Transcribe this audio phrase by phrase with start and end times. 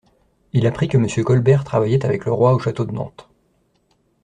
[0.53, 3.29] Il apprit là que Monsieur Colbert travaillait avec le roi au château de Nantes.